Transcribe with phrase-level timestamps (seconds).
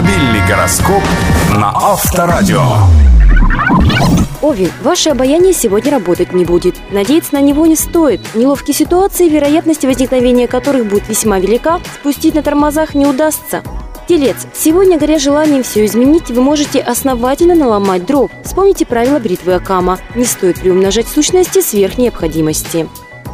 [0.00, 1.02] Автомобильный гороскоп
[1.50, 2.62] на Авторадио.
[4.40, 6.76] Овен, ваше обаяние сегодня работать не будет.
[6.90, 8.22] Надеяться на него не стоит.
[8.34, 13.62] Неловкие ситуации, вероятность возникновения которых будет весьма велика, спустить на тормозах не удастся.
[14.08, 18.30] Телец, сегодня, горя желанием все изменить, вы можете основательно наломать дров.
[18.42, 19.98] Вспомните правила бритвы Акама.
[20.14, 22.88] Не стоит приумножать сущности сверх необходимости.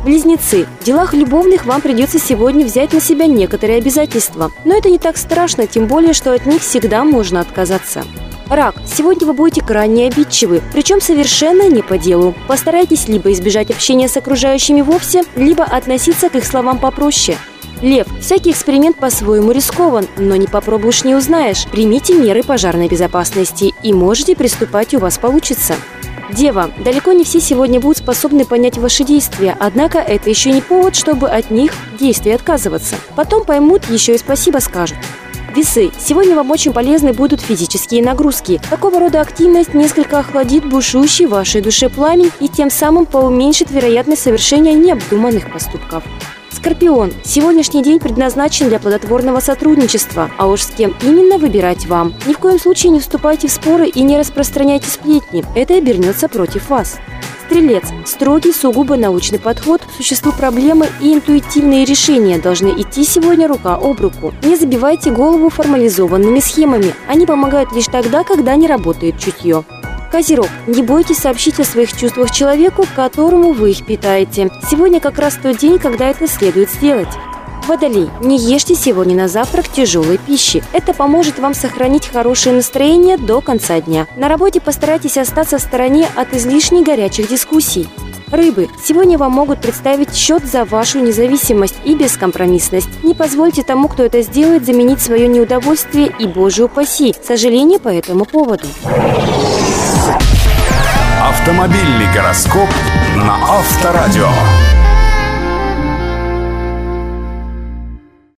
[0.07, 4.53] Близнецы, в делах любовных вам придется сегодня взять на себя некоторые обязательства.
[4.65, 8.05] Но это не так страшно, тем более, что от них всегда можно отказаться.
[8.49, 8.77] Рак.
[8.87, 12.35] Сегодня вы будете крайне обидчивы, причем совершенно не по делу.
[12.47, 17.37] Постарайтесь либо избежать общения с окружающими вовсе, либо относиться к их словам попроще.
[17.83, 18.07] Лев.
[18.21, 21.67] Всякий эксперимент по-своему рискован, но не попробуешь не узнаешь.
[21.67, 25.75] Примите меры пожарной безопасности и можете приступать, у вас получится.
[26.31, 30.97] Дева, далеко не все сегодня будут способны понять ваши действия, однако это еще не повод,
[30.97, 32.97] чтобы от них действий отказываться.
[33.15, 34.99] Потом поймут, еще и спасибо скажут.
[35.55, 35.91] Весы.
[35.99, 38.61] Сегодня вам очень полезны будут физические нагрузки.
[38.69, 44.23] Такого рода активность несколько охладит бушующий в вашей душе пламень и тем самым поуменьшит вероятность
[44.23, 46.05] совершения необдуманных поступков.
[46.67, 47.13] Скорпион.
[47.23, 52.13] Сегодняшний день предназначен для плодотворного сотрудничества, а уж с кем именно выбирать вам.
[52.27, 55.45] Ни в коем случае не вступайте в споры и не распространяйте сплетни.
[55.55, 56.97] Это обернется против вас.
[57.47, 57.85] Стрелец.
[58.05, 64.01] Строгий, сугубо научный подход к существу проблемы и интуитивные решения должны идти сегодня рука об
[64.01, 64.35] руку.
[64.43, 66.93] Не забивайте голову формализованными схемами.
[67.07, 69.63] Они помогают лишь тогда, когда не работает чутье.
[70.17, 74.49] Козерог, не бойтесь сообщить о своих чувствах человеку, которому вы их питаете.
[74.71, 77.11] Сегодня как раз тот день, когда это следует сделать.
[77.67, 80.65] Водолей, не ешьте сегодня на завтрак тяжелой пищи.
[80.73, 84.07] Это поможет вам сохранить хорошее настроение до конца дня.
[84.17, 87.87] На работе постарайтесь остаться в стороне от излишне горячих дискуссий.
[88.33, 92.89] Рыбы, сегодня вам могут представить счет за вашу независимость и бескомпромиссность.
[93.03, 98.25] Не позвольте тому, кто это сделает, заменить свое неудовольствие и, боже упаси, сожаление по этому
[98.25, 98.67] поводу.
[101.57, 102.69] Автомобильный гороскоп
[103.17, 104.29] на Авторадио.